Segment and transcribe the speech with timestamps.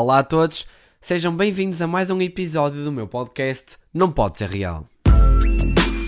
[0.00, 0.64] Olá a todos,
[1.00, 4.88] sejam bem-vindos a mais um episódio do meu podcast Não Pode Ser Real.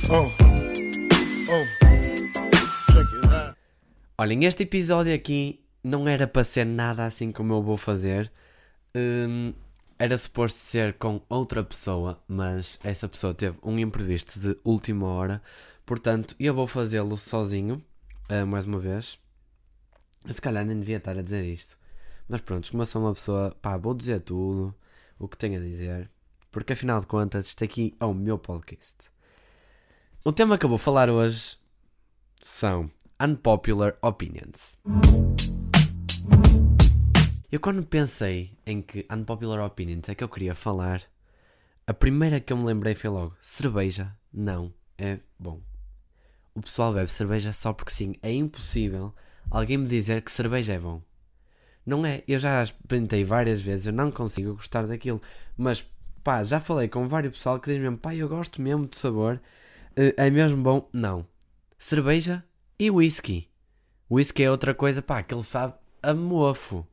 [0.08, 0.30] Oh.
[1.50, 1.66] Oh.
[4.16, 8.30] Olhem, este episódio aqui não era para ser nada assim como eu vou fazer.
[8.94, 9.52] Hum,
[9.98, 15.42] era suposto ser com outra pessoa, mas essa pessoa teve um imprevisto de última hora.
[15.84, 17.84] Portanto, eu vou fazê-lo sozinho,
[18.28, 19.18] ah, mais uma vez.
[20.30, 21.79] Se calhar nem devia estar a dizer isto.
[22.30, 24.72] Mas pronto, como eu sou uma pessoa, pá, vou dizer tudo
[25.18, 26.08] o que tenho a dizer.
[26.52, 29.10] Porque afinal de contas, isto aqui é o meu podcast.
[30.24, 31.58] O tema que eu vou falar hoje
[32.40, 32.88] são
[33.20, 34.78] Unpopular Opinions.
[37.50, 41.02] Eu quando pensei em que Unpopular Opinions é que eu queria falar,
[41.84, 45.60] a primeira que eu me lembrei foi logo: cerveja não é bom.
[46.54, 48.14] O pessoal bebe cerveja só porque sim.
[48.22, 49.12] É impossível
[49.50, 51.02] alguém me dizer que cerveja é bom.
[51.84, 55.20] Não é, eu já experimentei várias vezes, eu não consigo gostar daquilo.
[55.56, 55.84] Mas
[56.22, 59.40] pá, já falei com vários pessoal que diz mesmo, pá, eu gosto mesmo de sabor.
[59.96, 60.88] Eh, É mesmo bom?
[60.92, 61.26] Não.
[61.78, 62.44] Cerveja
[62.78, 63.48] e whisky.
[64.10, 66.86] Whisky é outra coisa, pá, que ele sabe a mofo.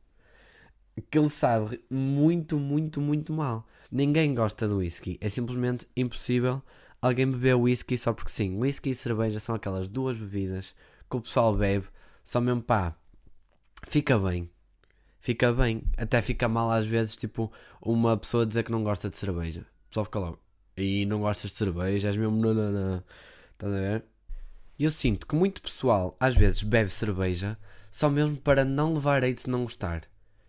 [1.10, 3.66] Que ele sabe muito, muito, muito mal.
[3.90, 5.18] Ninguém gosta de whisky.
[5.20, 6.62] É simplesmente impossível
[7.00, 8.56] alguém beber whisky só porque sim.
[8.58, 10.74] Whisky e cerveja são aquelas duas bebidas
[11.08, 11.86] que o pessoal bebe
[12.24, 12.94] só mesmo pá.
[13.88, 14.50] Fica bem.
[15.28, 15.82] Fica bem.
[15.98, 19.60] Até fica mal às vezes, tipo, uma pessoa dizer que não gosta de cerveja.
[19.60, 20.38] O pessoal fica logo.
[20.74, 23.04] E não gostas de cerveja, és mesmo não, não.
[23.52, 24.04] Estás a ver?
[24.78, 27.58] Eu sinto que muito pessoal às vezes bebe cerveja
[27.90, 30.04] só mesmo para não levar hate de não gostar.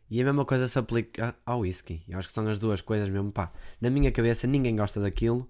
[0.10, 2.02] E a mesma coisa se aplica ao whisky.
[2.08, 3.52] Eu acho que são as duas coisas mesmo, pá.
[3.82, 5.46] Na minha cabeça ninguém gosta daquilo.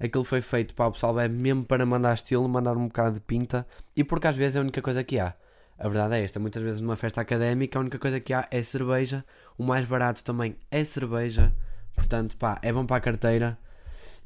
[0.00, 3.20] Aquilo foi feito para o pessoal bebe mesmo para mandar estilo, mandar um bocado de
[3.20, 3.64] pinta.
[3.94, 5.36] E porque às vezes é a única coisa que há.
[5.82, 8.62] A verdade é esta, muitas vezes numa festa académica a única coisa que há é
[8.62, 9.24] cerveja.
[9.58, 11.52] O mais barato também é cerveja.
[11.96, 13.58] Portanto, pá, é bom para a carteira.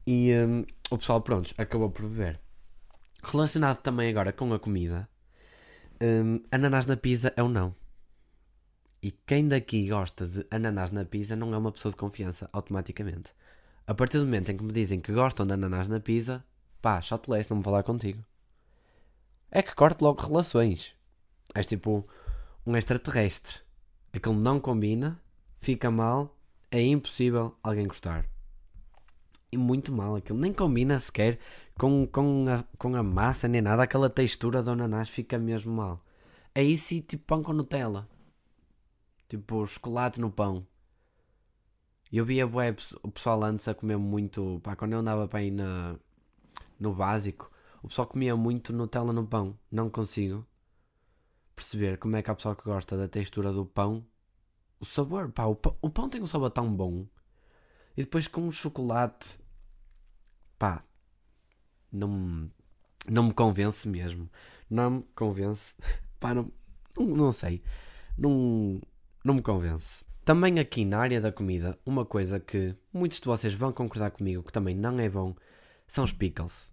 [0.07, 2.39] E hum, o pessoal, pronto, acabou por beber.
[3.23, 5.09] Relacionado também agora com a comida,
[5.99, 7.75] hum, ananás na pizza é um não.
[9.03, 13.33] E quem daqui gosta de ananás na pizza não é uma pessoa de confiança, automaticamente.
[13.87, 16.44] A partir do momento em que me dizem que gostam de ananás na pizza,
[16.83, 18.23] pá, shotlace, não me falar contigo.
[19.50, 20.96] É que corte logo relações.
[21.56, 22.06] És tipo
[22.67, 23.61] um extraterrestre.
[24.12, 25.19] Aquilo não combina,
[25.59, 26.37] fica mal,
[26.71, 28.27] é impossível alguém gostar.
[29.50, 31.39] E muito mal, aquilo nem combina sequer
[31.78, 36.05] com, com, a, com a massa nem nada, aquela textura do ananás fica mesmo mal.
[36.55, 38.06] É isso e tipo pão com Nutella.
[39.27, 40.67] Tipo chocolate no pão.
[42.12, 45.50] Eu via bué o pessoal antes a comer muito, pá, quando eu andava para aí
[45.50, 45.97] na,
[46.78, 47.50] no básico,
[47.83, 49.59] o pessoal comia muito Nutella no pão.
[49.71, 50.47] Não consigo
[51.56, 54.06] perceber como é que há pessoal que gosta da textura do pão.
[54.78, 57.06] O sabor, pá, o pão, o pão tem um sabor tão bom.
[57.97, 59.39] E depois com o chocolate,
[60.59, 60.84] pá,
[61.91, 62.50] não,
[63.09, 64.31] não me convence mesmo.
[64.69, 65.75] Não me convence.
[66.19, 66.50] Pá, não,
[66.99, 67.62] não, não sei.
[68.19, 68.81] Não,
[69.25, 70.05] não me convence.
[70.25, 74.43] Também aqui na área da comida, uma coisa que muitos de vocês vão concordar comigo
[74.43, 75.37] que também não é bom
[75.87, 76.73] são os pickles.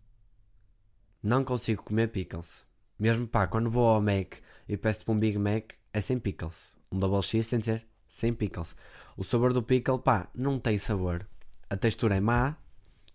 [1.21, 2.65] Não consigo comer pickles.
[3.03, 6.73] Mesmo pá, quando vou ao Mac e peço para um Big Mac, é sem pickles.
[6.89, 8.77] Um Double X sem dizer sem pickles.
[9.17, 11.27] O sabor do pickle, pá, não tem sabor.
[11.69, 12.55] A textura é má,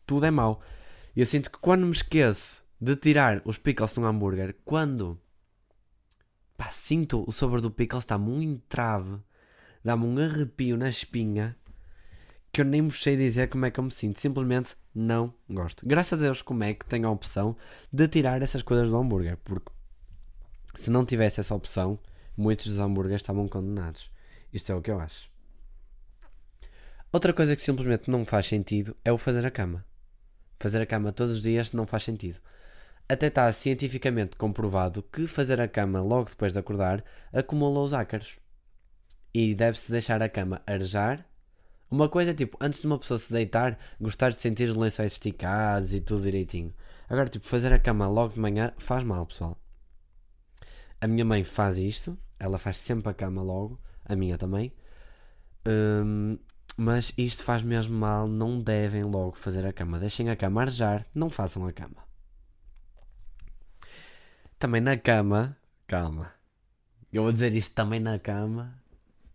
[0.07, 0.61] tudo é mau.
[1.17, 5.19] E eu sinto que quando me esqueço de tirar os pickles de um hambúrguer, quando
[6.55, 9.17] pá, sinto o sabor do pickles está muito trave,
[9.83, 11.57] dá-me um arrepio na espinha
[12.53, 14.21] que eu nem vos sei dizer como é que eu me sinto.
[14.21, 15.89] Simplesmente não gosto.
[15.89, 17.57] Graças a Deus como é que tenho a opção
[17.91, 19.78] de tirar essas coisas do hambúrguer, porque
[20.79, 21.99] se não tivesse essa opção,
[22.37, 24.09] muitos dos hambúrgueres estavam condenados.
[24.53, 25.29] Isto é o que eu acho.
[27.13, 29.85] Outra coisa que simplesmente não faz sentido é o fazer a cama.
[30.61, 32.39] Fazer a cama todos os dias não faz sentido.
[33.09, 38.39] Até está cientificamente comprovado que fazer a cama logo depois de acordar acumula os ácaros.
[39.35, 41.27] E deve-se deixar a cama arejar.
[41.91, 45.13] Uma coisa é tipo, antes de uma pessoa se deitar, gostar de sentir os lençóis
[45.13, 46.73] esticados e tudo direitinho.
[47.09, 49.59] Agora, tipo, fazer a cama logo de manhã faz mal, pessoal.
[51.01, 54.73] A minha mãe faz isto, ela faz sempre a cama logo, a minha também.
[55.67, 56.39] Hum,
[56.77, 59.99] mas isto faz mesmo mal, não devem logo fazer a cama.
[59.99, 62.07] Deixem a cama arejar, não façam a cama.
[64.59, 65.57] Também na cama,
[65.87, 66.33] calma.
[67.13, 68.75] Eu vou dizer isto também na cama,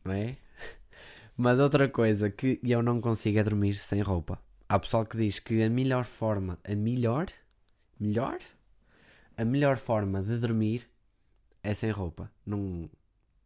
[0.03, 0.37] não é?
[1.37, 4.39] Mas outra coisa que eu não consigo é dormir sem roupa.
[4.67, 7.27] Há pessoal que diz que a melhor forma, a melhor,
[7.99, 8.37] melhor,
[9.37, 10.92] a melhor forma de dormir
[11.63, 12.29] é sem roupa.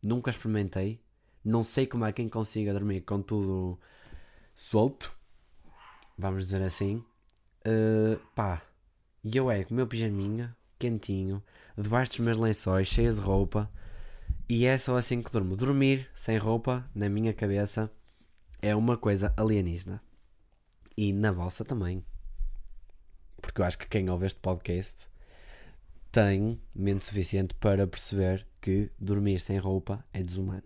[0.01, 0.99] Nunca experimentei,
[1.45, 3.79] Não sei como é quem consiga dormir com tudo
[4.53, 5.17] solto,
[6.17, 7.05] vamos dizer assim.
[7.65, 8.61] Uh, pá,
[9.23, 11.41] e eu é com o meu pijaminha, quentinho,
[11.77, 13.71] debaixo dos meus lençóis, cheio de roupa,
[14.49, 15.55] e é só assim que durmo.
[15.55, 17.91] Dormir sem roupa, na minha cabeça,
[18.61, 20.01] é uma coisa alienígena.
[20.97, 22.03] E na vossa também.
[23.41, 25.07] Porque eu acho que quem ouve este podcast
[26.17, 30.63] tem mente suficiente para perceber que dormir sem roupa é desumano.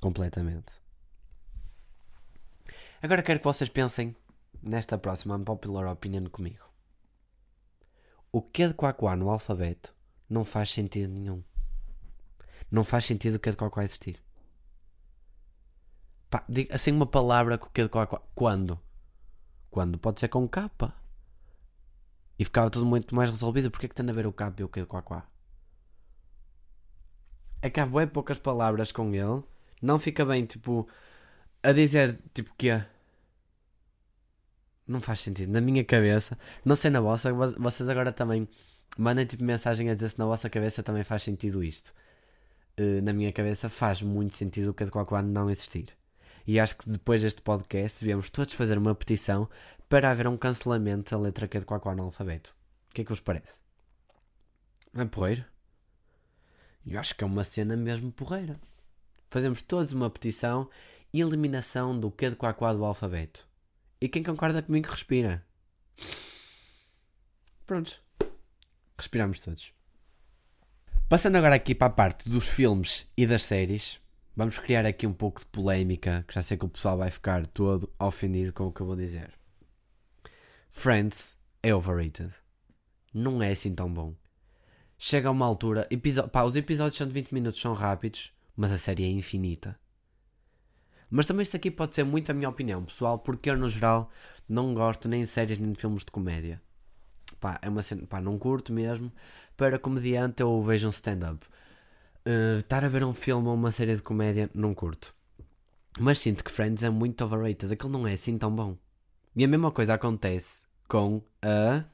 [0.00, 0.72] Completamente.
[3.02, 4.16] Agora quero que vocês pensem
[4.62, 6.64] nesta próxima unpopular opinion comigo.
[8.32, 9.94] O que de quaquá no alfabeto
[10.30, 11.44] não faz sentido nenhum.
[12.70, 14.18] Não faz sentido o que de quaquá existir.
[16.30, 18.22] Pá, assim uma palavra com o que de quaquá.
[18.34, 18.80] Quando?
[19.68, 19.98] Quando?
[19.98, 20.97] Pode ser com capa.
[22.38, 23.70] E ficava tudo muito mais resolvido.
[23.70, 25.26] Porquê é que tem a ver o capa e o que de quaquá?
[27.60, 29.42] É que há bem poucas palavras com ele.
[29.82, 30.88] Não fica bem, tipo,
[31.62, 32.86] a dizer, tipo, que é.
[34.86, 35.52] Não faz sentido.
[35.52, 38.48] Na minha cabeça, não sei na vossa, vocês agora também
[38.96, 41.92] mandem tipo mensagem a dizer se na vossa cabeça também faz sentido isto.
[42.78, 44.90] Uh, na minha cabeça faz muito sentido o que de
[45.22, 45.88] não existir.
[46.46, 49.48] E acho que depois deste podcast devíamos todos fazer uma petição
[49.88, 52.54] para haver um cancelamento da letra Q de qualquer no alfabeto.
[52.90, 53.62] O que é que vos parece?
[54.94, 55.44] É porreiro?
[56.86, 58.60] Eu acho que é uma cena mesmo porreira.
[59.30, 60.68] Fazemos todos uma petição
[61.12, 63.46] eliminação do Q de qualquer do alfabeto.
[64.00, 65.44] E quem concorda comigo respira.
[67.66, 68.00] Pronto.
[68.96, 69.72] Respiramos todos.
[71.08, 74.00] Passando agora aqui para a parte dos filmes e das séries,
[74.36, 77.46] vamos criar aqui um pouco de polémica, que já sei que o pessoal vai ficar
[77.46, 79.37] todo ofendido com o que eu vou dizer.
[80.78, 82.32] Friends é overrated.
[83.12, 84.14] Não é assim tão bom.
[84.96, 85.88] Chega a uma altura.
[86.30, 89.76] Pá, os episódios são de 20 minutos, são rápidos, mas a série é infinita.
[91.10, 94.08] Mas também isto aqui pode ser muito a minha opinião, pessoal, porque eu, no geral,
[94.48, 96.62] não gosto nem de séries nem de filmes de comédia.
[97.40, 99.10] Pá, é uma cena, pá, não curto mesmo.
[99.56, 101.44] Para comediante, eu vejo um stand-up.
[102.24, 105.12] Uh, estar a ver um filme ou uma série de comédia, não curto.
[105.98, 107.72] Mas sinto que Friends é muito overrated.
[107.72, 108.78] Aquilo não é assim tão bom.
[109.34, 111.84] E a mesma coisa acontece com a.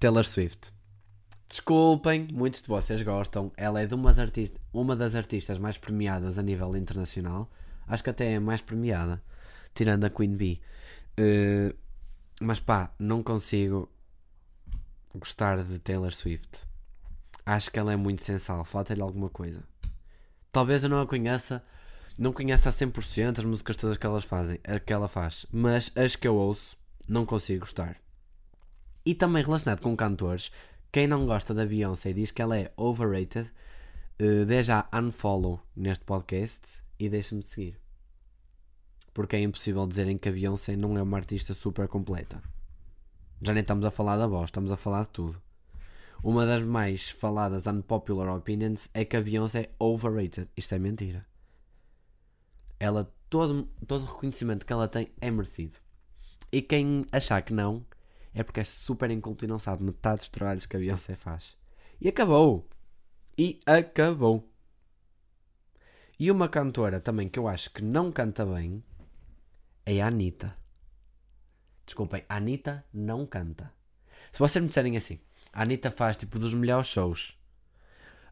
[0.00, 0.72] Taylor Swift.
[1.48, 3.52] Desculpem, muitos de vocês gostam.
[3.56, 7.48] Ela é de umas artista, uma das artistas mais premiadas a nível internacional.
[7.86, 9.22] Acho que até é mais premiada,
[9.72, 10.60] tirando a Queen Bee.
[11.20, 11.76] Uh,
[12.40, 13.88] mas pá, não consigo
[15.14, 16.66] gostar de Taylor Swift.
[17.46, 19.62] Acho que ela é muito sensal, falta-lhe alguma coisa.
[20.50, 21.62] Talvez eu não a conheça,
[22.18, 26.16] não conheça a 100% as músicas todas que, elas fazem, que ela faz, mas as
[26.16, 26.76] que eu ouço,
[27.08, 27.96] não consigo gostar.
[29.04, 30.52] E também relacionado com cantores,
[30.92, 33.50] quem não gosta da Beyoncé e diz que ela é overrated,
[34.20, 36.60] uh, dê já unfollow neste podcast
[36.98, 37.80] e deixe-me de seguir.
[39.12, 42.42] Porque é impossível dizerem que a Beyoncé não é uma artista super completa.
[43.40, 45.42] Já nem estamos a falar da voz, estamos a falar de tudo.
[46.22, 50.48] Uma das mais faladas unpopular opinions é que a Beyoncé é overrated.
[50.56, 51.31] Isto é mentira.
[52.82, 55.78] Ela, todo, todo o reconhecimento que ela tem é merecido.
[56.50, 57.86] E quem achar que não,
[58.34, 61.56] é porque é super inculto e não sabe metade dos trabalhos que a Beyoncé faz.
[62.00, 62.68] E acabou!
[63.38, 64.50] E acabou!
[66.18, 68.82] E uma cantora também que eu acho que não canta bem
[69.86, 70.56] é a Anitta.
[71.86, 73.72] Desculpem, a Anitta não canta.
[74.32, 75.20] Se vocês me disserem assim,
[75.52, 77.38] a Anitta faz tipo dos melhores shows.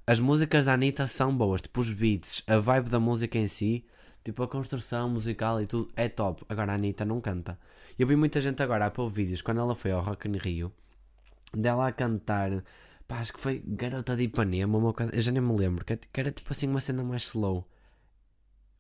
[0.05, 3.87] As músicas da Anitta são boas, tipo os beats, a vibe da música em si,
[4.25, 6.45] tipo a construção musical e tudo é top.
[6.49, 7.59] Agora a Anitta não canta.
[7.99, 10.73] Eu vi muita gente agora a pôr vídeos quando ela foi ao Rock in Rio
[11.53, 12.65] dela a cantar.
[13.07, 15.99] Pá, acho que foi Garota de Ipanema, uma coisa, eu já nem me lembro, que
[16.15, 17.69] era tipo assim uma cena mais slow.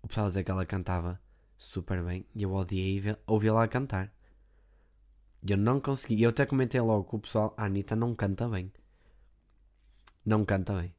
[0.02, 1.20] O pessoal dizer que ela cantava
[1.58, 4.12] super bem e eu odiei ouvi-la a cantar.
[5.46, 6.22] Eu não consegui.
[6.22, 8.72] Eu até comentei logo com o pessoal: a Anitta não canta bem.
[10.24, 10.94] Não canta bem.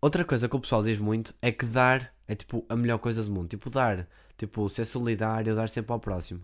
[0.00, 3.24] Outra coisa que o pessoal diz muito é que dar é tipo a melhor coisa
[3.24, 3.48] do mundo.
[3.48, 4.06] Tipo, dar.
[4.38, 6.40] Tipo, ser solidário, dar sempre ao próximo.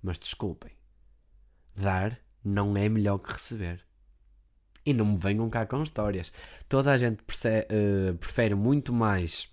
[0.00, 0.70] Mas desculpem,
[1.74, 3.84] dar não é melhor que receber.
[4.86, 6.32] E não me venham cá com histórias.
[6.68, 9.52] Toda a gente percebe, uh, prefere muito mais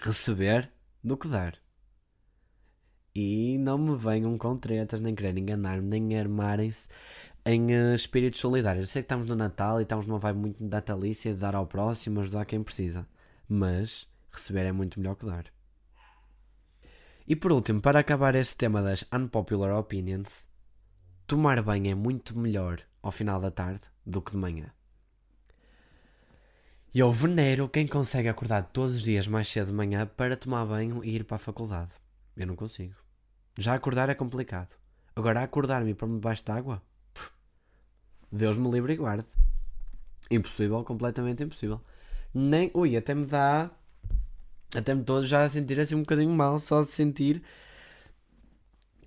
[0.00, 0.70] receber
[1.02, 1.58] do que dar.
[3.12, 6.88] E não me venham com tretas, nem quererem enganar-me, nem armarem-se
[7.44, 8.84] em uh, espíritos solidários.
[8.84, 11.66] Eu sei que estamos no Natal e estamos numa vibe muito natalícia de dar ao
[11.66, 13.04] próximo, ajudar quem precisa.
[13.48, 15.46] Mas receber é muito melhor que dar.
[17.26, 20.48] E por último, para acabar este tema das unpopular opinions,
[21.26, 24.72] tomar banho é muito melhor ao final da tarde do que de manhã.
[26.94, 30.64] E eu venero quem consegue acordar todos os dias mais cedo de manhã para tomar
[30.64, 31.92] banho e ir para a faculdade.
[32.34, 32.94] Eu não consigo.
[33.58, 34.74] Já acordar é complicado.
[35.14, 36.82] Agora acordar-me para debaixo de água?
[38.32, 39.28] Deus me livre e guarde.
[40.30, 41.80] Impossível, completamente impossível.
[42.32, 42.70] Nem.
[42.74, 43.70] Ui, até me dá.
[44.74, 47.42] Até me estou já a sentir assim um bocadinho mal só de sentir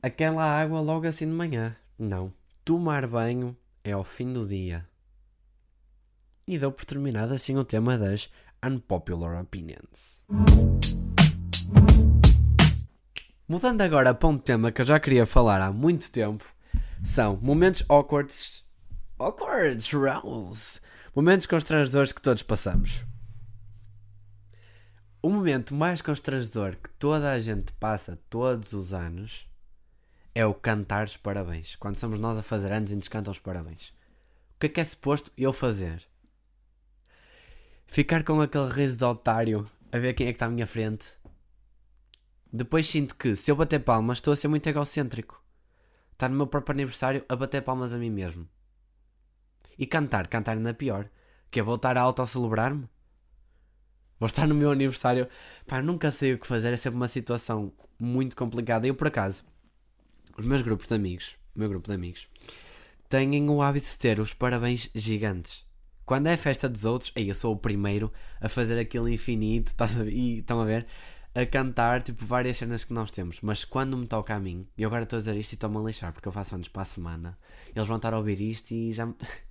[0.02, 1.76] aquela água logo assim de manhã.
[1.98, 2.34] Não.
[2.66, 4.88] Tomar banho é ao fim do dia.
[6.48, 8.30] E dou por terminado assim o tema das
[8.64, 10.26] unpopular opinions.
[13.48, 16.46] Mudando agora para um tema que eu já queria falar há muito tempo,
[17.04, 18.64] são momentos awkwards.
[19.20, 20.80] Awkwards, Rose.
[21.16, 23.06] Momentos constrangedores que todos passamos.
[25.24, 29.48] O momento mais constrangedor que toda a gente passa todos os anos
[30.34, 31.76] é o cantar os parabéns.
[31.76, 33.90] Quando somos nós a fazer anos e nos cantam os parabéns.
[34.56, 36.02] O que é que é suposto eu fazer?
[37.86, 41.16] Ficar com aquele riso de otário a ver quem é que está à minha frente.
[42.52, 45.40] Depois sinto que, se eu bater palmas, estou a ser muito egocêntrico.
[46.14, 48.50] Estar no meu próprio aniversário a bater palmas a mim mesmo.
[49.78, 51.08] E cantar, cantar ainda pior.
[51.52, 52.90] Que é voltar a autocelebrar-me.
[54.22, 55.28] Vou estar no meu aniversário.
[55.66, 56.72] Pá, nunca sei o que fazer.
[56.72, 58.86] É sempre uma situação muito complicada.
[58.86, 59.44] Eu, por acaso,
[60.38, 62.28] os meus grupos de amigos, o meu grupo de amigos,
[63.10, 65.66] têm o hábito de ter os parabéns gigantes.
[66.06, 70.14] Quando é festa dos outros, aí eu sou o primeiro a fazer aquele infinito, ver?
[70.14, 70.86] e estão a ver?
[71.34, 73.42] A cantar tipo várias cenas que nós temos.
[73.42, 75.82] Mas quando me toca a mim, e agora estou a dizer isto e estou-me a
[75.82, 77.40] lixar porque eu faço anos para a semana,
[77.76, 79.16] eles vão estar a ouvir isto e já me.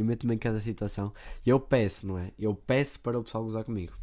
[0.00, 1.12] e meto-me em cada situação.
[1.44, 2.32] E eu peço, não é?
[2.38, 3.96] Eu peço para o pessoal gozar comigo.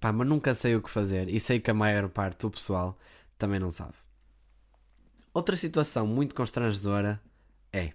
[0.00, 2.98] Pá, mas nunca sei o que fazer e sei que a maior parte do pessoal
[3.38, 3.94] também não sabe.
[5.32, 7.20] Outra situação muito constrangedora
[7.72, 7.92] é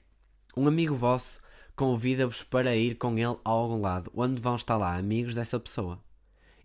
[0.58, 1.42] um amigo vosso
[1.76, 6.04] convida-vos para ir com ele a algum lado onde vão estar lá amigos dessa pessoa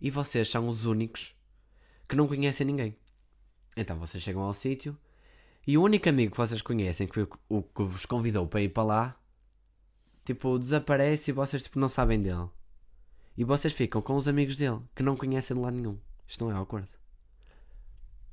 [0.01, 1.33] e vocês são os únicos
[2.09, 2.97] que não conhecem ninguém.
[3.77, 4.97] Então vocês chegam ao sítio
[5.65, 8.69] e o único amigo que vocês conhecem que foi o que vos convidou para ir
[8.69, 9.19] para lá
[10.25, 12.49] tipo desaparece e vocês tipo não sabem dele.
[13.37, 15.97] E vocês ficam com os amigos dele que não conhecem de lado nenhum.
[16.27, 16.89] Isto não é awkward.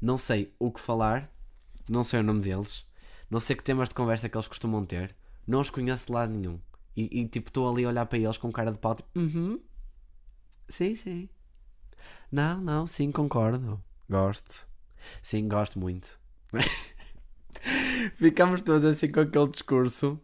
[0.01, 1.31] Não sei o que falar,
[1.89, 2.87] não sei o nome deles,
[3.31, 5.15] não sei que temas de conversa que eles costumam ter,
[5.47, 6.61] não os conheço de lado nenhum.
[6.97, 9.61] E, e, tipo, estou ali a olhar para eles com cara de pau, tipo, uhum,
[10.69, 11.29] sim, sim.
[12.31, 13.83] Não, não, sim, concordo.
[14.09, 14.67] Gosto.
[15.23, 16.19] Sim, gosto muito.
[18.17, 20.21] Ficamos todos assim com aquele discurso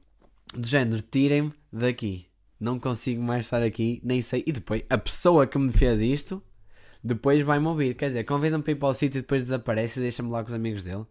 [0.56, 2.26] de género, tirem-me daqui.
[2.60, 4.42] Não consigo mais estar aqui, nem sei.
[4.46, 6.42] E depois, a pessoa que me fez isto,
[7.02, 7.94] depois vai-me ouvir.
[7.94, 10.48] Quer dizer, convida-me para ir para o sítio e depois desaparece e deixa-me lá com
[10.48, 11.06] os amigos dele.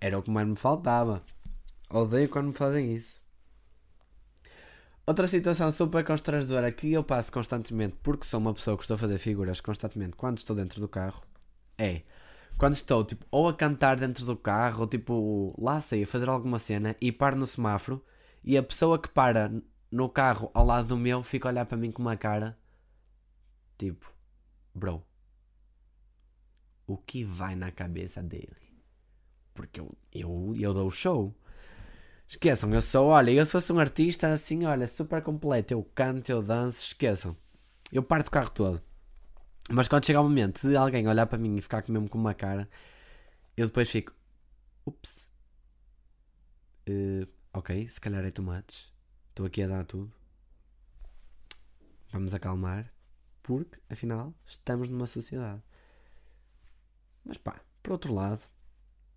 [0.00, 1.22] Era o que mais me faltava.
[1.90, 3.20] Odeio quando me fazem isso.
[5.04, 8.98] Outra situação super constrangedora que eu passo constantemente, porque sou uma pessoa que estou a
[8.98, 11.22] fazer figuras constantemente quando estou dentro do carro,
[11.76, 12.02] é
[12.56, 16.28] quando estou tipo, ou a cantar dentro do carro, ou tipo, lá sei, a fazer
[16.28, 18.02] alguma cena e paro no semáforo
[18.44, 19.52] e a pessoa que para
[19.90, 22.58] no carro ao lado do meu fica a olhar para mim com uma cara
[23.78, 24.12] tipo,
[24.74, 25.04] bro,
[26.86, 28.56] o que vai na cabeça dele?
[29.54, 31.34] Porque eu, eu, eu dou o show.
[32.28, 35.74] Esqueçam, eu sou, olha, eu sou um artista assim, olha, super completo.
[35.74, 37.36] Eu canto, eu danço, esqueçam.
[37.92, 38.80] Eu parto o carro todo.
[39.70, 42.34] Mas quando chega o momento de alguém olhar para mim e ficar mesmo com uma
[42.34, 42.68] cara,
[43.56, 44.12] eu depois fico,
[44.86, 45.28] ups,
[46.88, 48.90] uh, ok, se calhar é tomates.
[49.30, 50.12] Estou aqui a dar tudo.
[52.12, 52.92] Vamos acalmar,
[53.42, 55.62] porque afinal estamos numa sociedade.
[57.24, 58.42] Mas pá, por outro lado,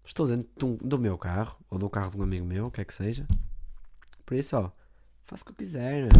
[0.03, 2.85] estou dentro do, meu carro, ou do carro de um amigo meu, o que é
[2.85, 3.27] que seja.
[4.25, 4.71] Por isso, ó,
[5.25, 6.03] faço o que eu quiser.
[6.03, 6.11] Meu.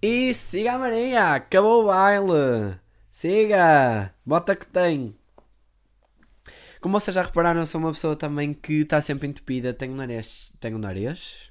[0.00, 2.78] E siga a Maria, acabou o baile.
[3.10, 5.16] Siga, bota que tem.
[6.80, 9.72] Como vocês já repararam, sou uma pessoa também que está sempre entupida.
[9.72, 10.52] Tenho nariz.
[10.60, 11.50] Tenho nariz?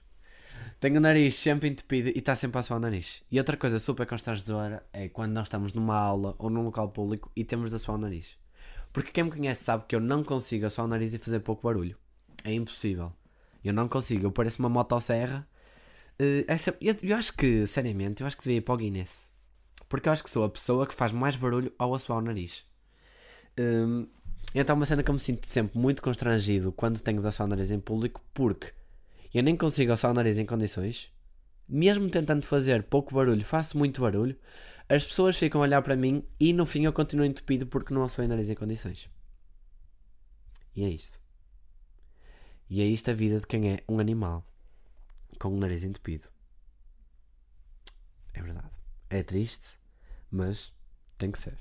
[0.80, 3.24] Tenho o nariz sempre entupido e está sempre a suar o nariz.
[3.32, 7.32] E outra coisa super constrangedora é quando nós estamos numa aula ou num local público
[7.36, 8.38] e temos de suar o nariz.
[8.94, 11.64] Porque quem me conhece sabe que eu não consigo assoar o nariz e fazer pouco
[11.64, 11.98] barulho.
[12.44, 13.12] É impossível.
[13.64, 14.28] Eu não consigo.
[14.28, 15.48] Eu pareço uma motosserra.
[16.20, 19.32] Uh, essa, eu, eu, acho que, seriamente, eu acho que devia ir para o Guinness.
[19.90, 22.64] Porque eu acho que sou a pessoa que faz mais barulho ao assoar o nariz.
[23.60, 24.08] Um,
[24.54, 27.48] então é uma cena que eu me sinto sempre muito constrangido quando tenho de assoar
[27.48, 28.22] o nariz em público.
[28.34, 28.74] Porque
[29.34, 31.12] eu nem consigo assoar o nariz em condições.
[31.68, 34.38] Mesmo tentando fazer pouco barulho, faço muito barulho
[34.88, 38.04] as pessoas ficam a olhar para mim e no fim eu continuo entupido porque não
[38.04, 39.10] assoei nariz em condições.
[40.76, 41.20] E é isto.
[42.70, 44.46] E é isto a vida de quem é um animal
[45.40, 46.30] com o nariz entupido.
[48.34, 48.70] É verdade.
[49.10, 49.70] É triste,
[50.30, 50.72] mas
[51.18, 51.58] tem que ser.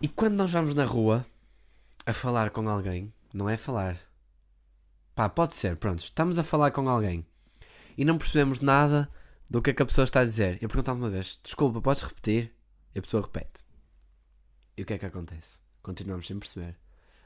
[0.00, 1.26] E quando nós vamos na rua
[2.06, 3.98] a falar com alguém, não é falar.
[5.12, 7.26] Pá, pode ser, pronto, estamos a falar com alguém
[7.96, 9.10] e não percebemos nada
[9.50, 10.56] do que é que a pessoa está a dizer.
[10.62, 12.54] Eu perguntava uma vez, desculpa, podes repetir?
[12.94, 13.64] E a pessoa repete.
[14.76, 15.58] E o que é que acontece?
[15.82, 16.78] Continuamos sem perceber.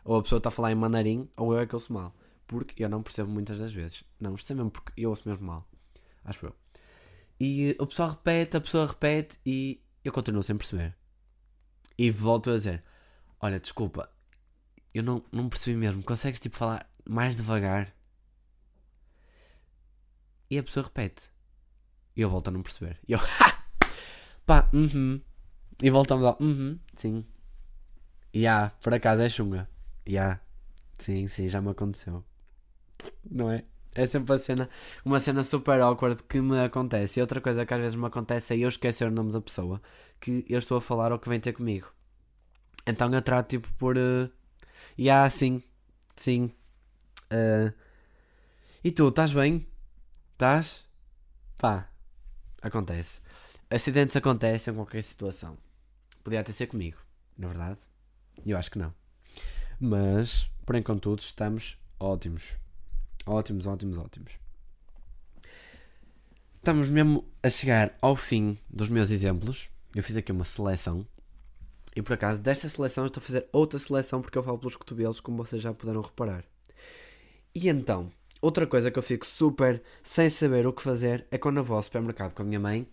[0.02, 2.16] Ou a pessoa está a falar em mandarim, ou eu é que ouço mal.
[2.46, 4.02] Porque eu não percebo muitas das vezes.
[4.18, 5.68] Não, isto é mesmo porque eu ouço mesmo mal.
[6.24, 6.56] Acho eu.
[7.38, 10.96] E o pessoal repete, a pessoa repete e eu continuo sem perceber.
[11.98, 12.82] E volto a dizer:
[13.40, 14.10] Olha, desculpa,
[14.94, 16.02] eu não, não percebi mesmo.
[16.02, 17.94] Consegues tipo falar mais devagar?
[20.50, 21.30] E a pessoa repete.
[22.14, 23.00] E eu volto a não perceber.
[23.08, 23.18] E eu,
[24.46, 25.20] pá, uhum.
[25.82, 27.26] E voltamos ao, uhum, sim.
[28.32, 29.68] E ah, por acaso é chunga.
[30.06, 30.40] E ah,
[30.98, 32.24] sim, sim, já me aconteceu.
[33.28, 33.64] Não é?
[33.94, 34.70] É sempre uma cena,
[35.04, 37.18] uma cena super awkward que me acontece.
[37.18, 39.80] E outra coisa que às vezes me acontece é eu esquecer o nome da pessoa
[40.20, 41.92] que eu estou a falar ou que vem ter comigo.
[42.86, 43.96] Então eu trato tipo por.
[43.96, 44.30] Uh,
[44.96, 45.62] e ah, sim,
[46.16, 46.52] sim.
[47.30, 47.72] Uh,
[48.82, 49.66] e tu, estás bem?
[50.32, 50.84] Estás?
[51.58, 51.88] Pá,
[52.60, 53.20] acontece.
[53.70, 55.56] Acidentes acontecem em qualquer situação.
[56.24, 56.98] Podia ter sido comigo,
[57.36, 57.78] na verdade.
[58.44, 58.94] Eu acho que não.
[59.78, 62.58] Mas, por enquanto, estamos ótimos.
[63.26, 64.32] Ótimos, ótimos, ótimos.
[66.56, 69.68] Estamos mesmo a chegar ao fim dos meus exemplos.
[69.94, 71.06] Eu fiz aqui uma seleção.
[71.94, 75.20] E por acaso, desta seleção, estou a fazer outra seleção porque eu falo pelos cotovelos,
[75.20, 76.44] como vocês já puderam reparar.
[77.54, 78.10] E então,
[78.40, 81.76] outra coisa que eu fico super sem saber o que fazer é quando eu vou
[81.76, 82.88] ao supermercado com a minha mãe.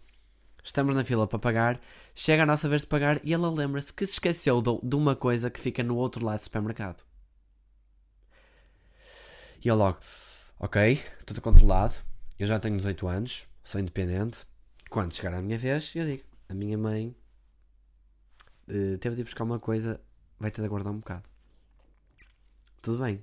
[0.64, 1.80] Estamos na fila para pagar,
[2.14, 5.50] chega a nossa vez de pagar e ela lembra-se que se esqueceu de uma coisa
[5.50, 7.09] que fica no outro lado do supermercado.
[9.62, 10.00] E eu logo,
[10.58, 11.94] ok, tudo controlado,
[12.40, 14.46] eu já tenho 18 anos, sou independente.
[14.90, 17.14] Quando chegar a minha vez, eu digo, a minha mãe
[18.70, 20.00] uh, teve de ir buscar uma coisa,
[20.40, 21.24] vai ter de aguardar um bocado.
[22.82, 23.22] Tudo bem,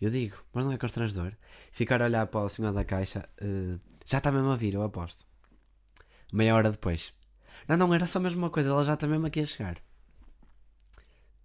[0.00, 1.32] eu digo, mas não é constrangedor.
[1.70, 4.82] Ficar a olhar para o senhor da caixa, uh, já está mesmo a vir, eu
[4.82, 5.24] aposto.
[6.32, 7.14] Meia hora depois.
[7.68, 9.78] Não, não, era só mesmo uma coisa, ela já está mesmo aqui a chegar.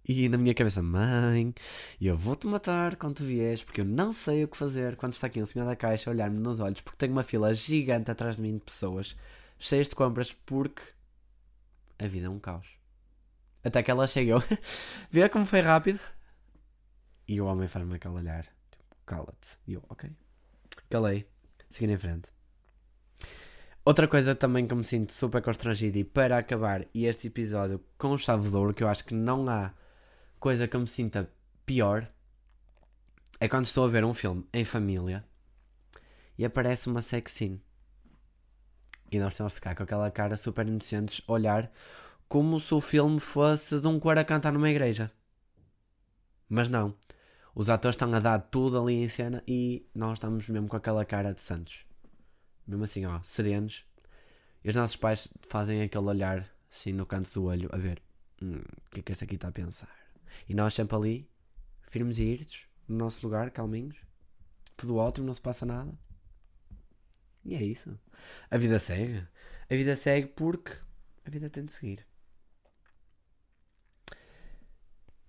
[0.08, 1.54] E na minha cabeça, mãe,
[2.00, 5.28] eu vou-te matar quando tu vies, porque eu não sei o que fazer quando está
[5.28, 8.36] aqui um senhor da caixa a olhar-me nos olhos, porque tenho uma fila gigante atrás
[8.36, 9.16] de mim de pessoas
[9.58, 10.82] cheias de compras, porque
[11.98, 12.66] a vida é um caos.
[13.62, 14.42] Até que ela chegou,
[15.08, 16.00] vê como foi rápido,
[17.28, 19.56] e o homem faz-me aquele olhar, tipo, cala-te.
[19.66, 20.10] E eu, ok.
[20.90, 21.26] Calei,
[21.70, 22.28] segui em frente.
[23.84, 28.48] Outra coisa também que me sinto super constrangido e para acabar este episódio com chave
[28.48, 29.72] de ouro, que eu acho que não há
[30.42, 31.30] coisa que eu me sinta
[31.64, 32.10] pior
[33.38, 35.24] é quando estou a ver um filme em família
[36.36, 37.62] e aparece uma sex scene.
[39.12, 41.70] E nós temos que ficar com aquela cara super inocentes, olhar
[42.28, 45.12] como se o filme fosse de um cor a cantar numa igreja.
[46.48, 46.92] Mas não.
[47.54, 51.04] Os atores estão a dar tudo ali em cena e nós estamos mesmo com aquela
[51.04, 51.86] cara de santos.
[52.66, 53.84] Mesmo assim, ó, serenos.
[54.64, 58.02] E os nossos pais fazem aquele olhar assim no canto do olho a ver
[58.42, 60.01] hum, o que é que este aqui está a pensar.
[60.48, 61.30] E nós sempre ali,
[61.88, 63.96] firmes e irtos, no nosso lugar, calminhos.
[64.76, 65.92] Tudo ótimo, não se passa nada.
[67.44, 67.98] E é isso.
[68.50, 69.26] A vida segue.
[69.70, 70.72] A vida segue porque
[71.24, 72.06] a vida tem de seguir.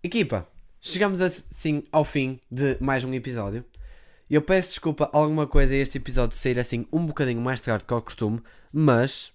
[0.01, 0.47] Equipa,
[0.81, 3.65] chegamos assim ao fim de mais um episódio.
[4.29, 8.01] Eu peço desculpa alguma coisa este episódio sair assim um bocadinho mais tarde que ao
[8.01, 9.31] costume, mas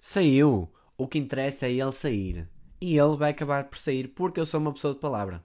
[0.00, 0.72] saiu.
[0.96, 2.48] O que interessa é ele sair
[2.80, 5.42] e ele vai acabar por sair porque eu sou uma pessoa de palavra.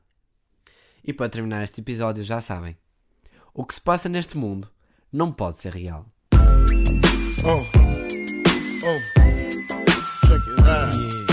[1.04, 2.78] E para terminar este episódio, já sabem:
[3.54, 4.70] o que se passa neste mundo
[5.12, 6.06] não pode ser real.
[7.46, 7.66] Oh,
[8.88, 11.33] oh,